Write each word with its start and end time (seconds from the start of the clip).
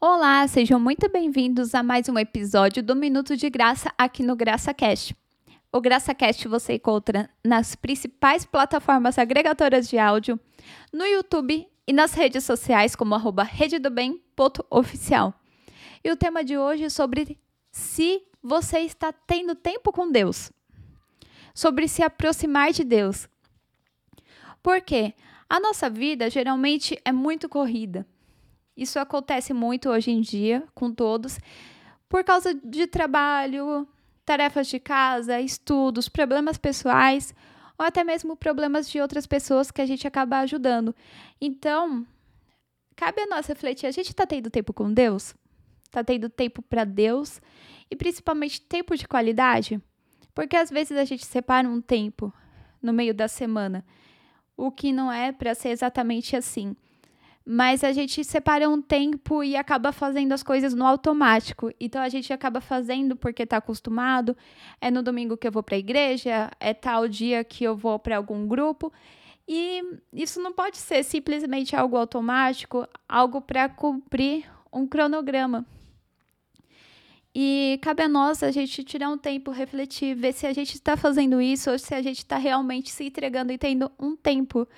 Olá, 0.00 0.46
sejam 0.46 0.78
muito 0.78 1.10
bem-vindos 1.10 1.74
a 1.74 1.82
mais 1.82 2.08
um 2.08 2.16
episódio 2.16 2.80
do 2.84 2.94
Minuto 2.94 3.36
de 3.36 3.50
Graça 3.50 3.92
aqui 3.98 4.22
no 4.22 4.36
GraçaCast. 4.36 5.12
O 5.72 5.80
GraçaCast 5.80 6.46
você 6.46 6.74
encontra 6.74 7.28
nas 7.44 7.74
principais 7.74 8.44
plataformas 8.44 9.18
agregadoras 9.18 9.88
de 9.88 9.98
áudio, 9.98 10.38
no 10.92 11.04
YouTube 11.04 11.66
e 11.84 11.92
nas 11.92 12.14
redes 12.14 12.44
sociais 12.44 12.94
como 12.94 13.12
arroba 13.12 13.42
rededobem.oficial. 13.42 15.34
E 16.04 16.12
o 16.12 16.16
tema 16.16 16.44
de 16.44 16.56
hoje 16.56 16.84
é 16.84 16.88
sobre 16.88 17.36
se 17.72 18.22
você 18.40 18.78
está 18.78 19.12
tendo 19.12 19.56
tempo 19.56 19.90
com 19.90 20.12
Deus. 20.12 20.52
Sobre 21.52 21.88
se 21.88 22.04
aproximar 22.04 22.70
de 22.70 22.84
Deus. 22.84 23.28
Por 24.62 24.80
quê? 24.80 25.12
A 25.50 25.58
nossa 25.58 25.90
vida 25.90 26.30
geralmente 26.30 26.96
é 27.04 27.10
muito 27.10 27.48
corrida. 27.48 28.06
Isso 28.78 29.00
acontece 29.00 29.52
muito 29.52 29.90
hoje 29.90 30.12
em 30.12 30.20
dia 30.20 30.62
com 30.72 30.94
todos, 30.94 31.40
por 32.08 32.22
causa 32.22 32.54
de 32.54 32.86
trabalho, 32.86 33.88
tarefas 34.24 34.68
de 34.68 34.78
casa, 34.78 35.40
estudos, 35.40 36.08
problemas 36.08 36.56
pessoais 36.56 37.34
ou 37.76 37.84
até 37.84 38.04
mesmo 38.04 38.36
problemas 38.36 38.88
de 38.88 39.00
outras 39.00 39.26
pessoas 39.26 39.72
que 39.72 39.82
a 39.82 39.86
gente 39.86 40.06
acaba 40.06 40.38
ajudando. 40.38 40.94
Então, 41.40 42.06
cabe 42.94 43.22
a 43.22 43.26
nós 43.26 43.48
refletir: 43.48 43.88
a 43.88 43.90
gente 43.90 44.10
está 44.10 44.24
tendo 44.24 44.48
tempo 44.48 44.72
com 44.72 44.94
Deus? 44.94 45.34
Está 45.84 46.04
tendo 46.04 46.30
tempo 46.30 46.62
para 46.62 46.84
Deus? 46.84 47.40
E 47.90 47.96
principalmente 47.96 48.60
tempo 48.60 48.96
de 48.96 49.08
qualidade? 49.08 49.82
Porque 50.32 50.54
às 50.54 50.70
vezes 50.70 50.96
a 50.96 51.04
gente 51.04 51.26
separa 51.26 51.68
um 51.68 51.80
tempo 51.80 52.32
no 52.80 52.92
meio 52.92 53.12
da 53.12 53.26
semana, 53.26 53.84
o 54.56 54.70
que 54.70 54.92
não 54.92 55.10
é 55.10 55.32
para 55.32 55.52
ser 55.52 55.70
exatamente 55.70 56.36
assim 56.36 56.76
mas 57.50 57.82
a 57.82 57.92
gente 57.92 58.22
separa 58.22 58.68
um 58.68 58.82
tempo 58.82 59.42
e 59.42 59.56
acaba 59.56 59.90
fazendo 59.90 60.32
as 60.32 60.42
coisas 60.42 60.74
no 60.74 60.84
automático. 60.84 61.72
Então 61.80 62.02
a 62.02 62.08
gente 62.10 62.30
acaba 62.30 62.60
fazendo 62.60 63.16
porque 63.16 63.44
está 63.44 63.56
acostumado. 63.56 64.36
É 64.78 64.90
no 64.90 65.02
domingo 65.02 65.34
que 65.34 65.48
eu 65.48 65.50
vou 65.50 65.62
para 65.62 65.74
a 65.74 65.78
igreja, 65.78 66.50
é 66.60 66.74
tal 66.74 67.08
dia 67.08 67.42
que 67.42 67.64
eu 67.64 67.74
vou 67.74 67.98
para 67.98 68.18
algum 68.18 68.46
grupo. 68.46 68.92
E 69.48 69.82
isso 70.12 70.42
não 70.42 70.52
pode 70.52 70.76
ser 70.76 71.02
simplesmente 71.02 71.74
algo 71.74 71.96
automático, 71.96 72.86
algo 73.08 73.40
para 73.40 73.66
cumprir 73.66 74.44
um 74.70 74.86
cronograma. 74.86 75.64
E 77.34 77.78
cabe 77.80 78.02
a 78.02 78.08
nós 78.10 78.42
a 78.42 78.50
gente 78.50 78.84
tirar 78.84 79.08
um 79.08 79.16
tempo, 79.16 79.50
refletir, 79.50 80.14
ver 80.14 80.34
se 80.34 80.46
a 80.46 80.52
gente 80.52 80.74
está 80.74 80.98
fazendo 80.98 81.40
isso 81.40 81.70
ou 81.70 81.78
se 81.78 81.94
a 81.94 82.02
gente 82.02 82.18
está 82.18 82.36
realmente 82.36 82.90
se 82.90 83.04
entregando 83.04 83.50
e 83.52 83.56
tendo 83.56 83.90
um 83.98 84.14
tempo 84.14 84.68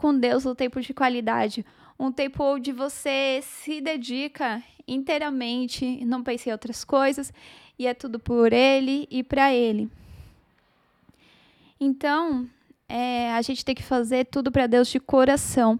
com 0.00 0.18
Deus, 0.18 0.46
um 0.46 0.54
tempo 0.54 0.80
de 0.80 0.94
qualidade, 0.94 1.62
um 1.98 2.10
tempo 2.10 2.42
onde 2.42 2.72
você 2.72 3.40
se 3.42 3.82
dedica 3.82 4.62
inteiramente, 4.88 6.02
não 6.06 6.22
pensa 6.22 6.48
em 6.48 6.52
outras 6.52 6.82
coisas 6.84 7.30
e 7.78 7.86
é 7.86 7.92
tudo 7.92 8.18
por 8.18 8.50
ele 8.50 9.06
e 9.10 9.22
para 9.22 9.52
ele. 9.52 9.90
Então, 11.78 12.48
é, 12.88 13.30
a 13.32 13.42
gente 13.42 13.62
tem 13.62 13.74
que 13.74 13.82
fazer 13.82 14.24
tudo 14.24 14.50
para 14.50 14.66
Deus 14.66 14.88
de 14.88 14.98
coração 14.98 15.78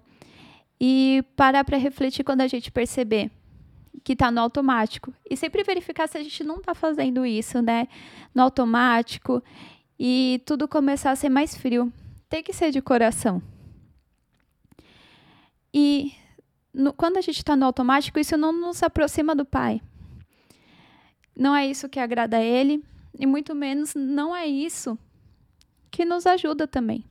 e 0.78 1.24
parar 1.34 1.64
para 1.64 1.78
refletir 1.78 2.22
quando 2.22 2.42
a 2.42 2.46
gente 2.46 2.70
perceber 2.70 3.30
que 4.04 4.12
está 4.12 4.30
no 4.30 4.42
automático 4.42 5.14
e 5.30 5.34
sempre 5.34 5.64
verificar 5.64 6.06
se 6.06 6.18
a 6.18 6.22
gente 6.22 6.44
não 6.44 6.56
está 6.56 6.74
fazendo 6.74 7.24
isso, 7.24 7.62
né? 7.62 7.88
No 8.34 8.42
automático 8.42 9.42
e 9.98 10.42
tudo 10.44 10.68
começar 10.68 11.10
a 11.10 11.16
ser 11.16 11.30
mais 11.30 11.56
frio. 11.56 11.90
Tem 12.28 12.42
que 12.42 12.52
ser 12.52 12.70
de 12.70 12.82
coração. 12.82 13.42
E 15.72 16.12
no, 16.80 16.92
quando 16.92 17.18
a 17.18 17.20
gente 17.20 17.36
está 17.36 17.54
no 17.54 17.66
automático, 17.66 18.18
isso 18.18 18.36
não 18.36 18.52
nos 18.52 18.82
aproxima 18.82 19.34
do 19.34 19.44
Pai. 19.44 19.80
Não 21.36 21.54
é 21.54 21.66
isso 21.66 21.88
que 21.88 22.00
agrada 22.00 22.38
a 22.38 22.42
Ele, 22.42 22.82
e 23.18 23.26
muito 23.26 23.54
menos 23.54 23.94
não 23.94 24.34
é 24.34 24.46
isso 24.46 24.98
que 25.90 26.04
nos 26.04 26.26
ajuda 26.26 26.66
também. 26.66 27.04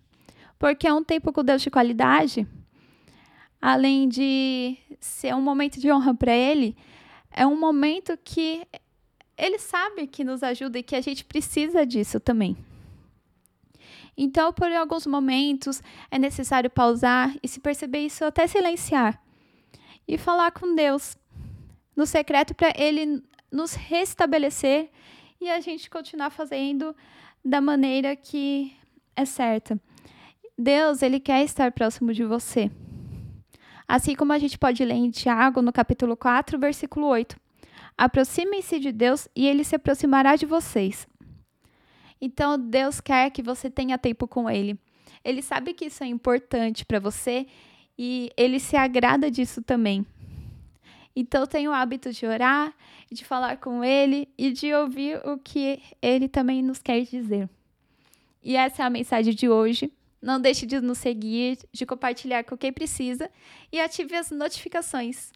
Porque 0.58 0.88
é 0.88 0.94
um 0.94 1.04
tempo 1.04 1.32
com 1.32 1.44
Deus 1.44 1.62
de 1.62 1.70
qualidade, 1.70 2.48
além 3.62 4.10
de 4.10 4.78
ser 5.00 5.34
um 5.34 5.42
momento 5.42 5.80
de 5.80 5.92
honra 5.92 6.14
para 6.14 6.34
Ele, 6.34 6.76
é 7.32 7.46
um 7.46 7.58
momento 7.58 8.18
que 8.24 8.68
Ele 9.38 9.60
sabe 9.60 10.08
que 10.08 10.24
nos 10.24 10.44
ajuda 10.44 10.80
e 10.80 10.84
que 10.84 10.96
a 10.96 11.02
gente 11.02 11.24
precisa 11.24 11.86
disso 11.86 12.20
também. 12.20 12.58
Então, 14.18 14.52
por 14.52 14.70
alguns 14.74 15.08
momentos, 15.08 15.82
é 16.12 16.20
necessário 16.20 16.70
pausar 16.70 17.34
e, 17.42 17.48
se 17.48 17.62
perceber 17.62 18.00
isso, 18.00 18.26
até 18.26 18.46
silenciar 18.48 19.22
e 20.10 20.18
falar 20.18 20.52
com 20.52 20.74
Deus 20.74 21.16
no 21.96 22.04
secreto 22.04 22.56
para 22.56 22.74
Ele 22.76 23.22
nos 23.52 23.76
restabelecer 23.76 24.90
e 25.40 25.48
a 25.48 25.60
gente 25.60 25.88
continuar 25.88 26.32
fazendo 26.32 26.96
da 27.46 27.62
maneira 27.62 28.16
que 28.16 28.76
é 29.16 29.24
certa. 29.24 29.80
Deus, 30.58 31.04
Ele 31.04 31.20
quer 31.20 31.44
estar 31.44 31.72
próximo 31.72 32.12
de 32.12 32.24
você. 32.26 32.72
Assim 33.88 34.16
como 34.16 34.34
a 34.34 34.40
gente 34.40 34.58
pode 34.58 34.84
ler 34.84 34.96
em 34.96 35.12
Tiago, 35.12 35.62
no 35.62 35.72
capítulo 35.72 36.18
4, 36.18 36.58
versículo 36.58 37.06
8. 37.06 37.40
Aproximem-se 37.96 38.80
de 38.80 38.92
Deus 38.92 39.28
e 39.36 39.48
Ele 39.48 39.64
se 39.64 39.76
aproximará 39.76 40.36
de 40.36 40.48
vocês. 40.48 41.08
Então, 42.20 42.58
Deus 42.60 43.00
quer 43.00 43.30
que 43.30 43.44
você 43.44 43.70
tenha 43.70 43.98
tempo 43.98 44.28
com 44.28 44.50
Ele. 44.50 44.76
Ele 45.24 45.44
sabe 45.44 45.76
que 45.76 45.86
isso 45.86 46.04
é 46.04 46.08
importante 46.08 46.84
para 46.84 47.00
você 47.00 47.46
e 48.02 48.32
Ele 48.38 48.62
se 48.62 48.78
agrada 48.78 49.30
disso 49.30 49.62
também. 49.62 50.06
Então, 51.14 51.46
tenha 51.46 51.70
o 51.70 51.74
hábito 51.74 52.14
de 52.14 52.26
orar, 52.26 52.74
de 53.12 53.26
falar 53.26 53.58
com 53.58 53.84
Ele 53.84 54.30
e 54.38 54.52
de 54.52 54.74
ouvir 54.74 55.20
o 55.28 55.38
que 55.38 55.82
Ele 56.02 56.30
também 56.30 56.64
nos 56.64 56.82
quer 56.82 57.02
dizer. 57.02 57.50
E 58.42 58.56
essa 58.56 58.84
é 58.84 58.86
a 58.86 58.90
mensagem 58.90 59.36
de 59.36 59.50
hoje. 59.50 59.92
Não 60.22 60.40
deixe 60.40 60.66
de 60.66 60.80
nos 60.80 60.98
seguir, 60.98 61.58
de 61.74 61.86
compartilhar 61.86 62.46
com 62.46 62.56
quem 62.56 62.72
precisa 62.72 63.30
e 63.70 63.82
ative 63.82 64.16
as 64.16 64.32
notificações. 64.32 65.34